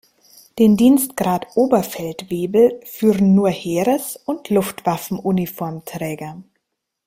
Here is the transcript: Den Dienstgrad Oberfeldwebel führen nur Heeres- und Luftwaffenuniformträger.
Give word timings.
Den 0.57 0.77
Dienstgrad 0.77 1.45
Oberfeldwebel 1.55 2.79
führen 2.85 3.35
nur 3.35 3.49
Heeres- 3.51 4.17
und 4.25 4.49
Luftwaffenuniformträger. 4.49 6.41